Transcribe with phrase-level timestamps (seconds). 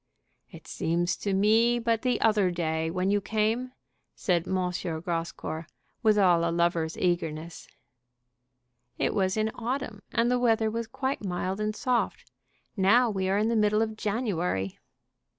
[0.49, 3.73] "It seems to me but the other day when you came."
[4.15, 4.53] said M.
[4.73, 5.67] Grascour,
[6.01, 7.67] with all a lover's eagerness.
[8.97, 12.31] "It was in autumn, and the weather was quite mild and soft.
[12.75, 14.79] Now we are in the middle of January."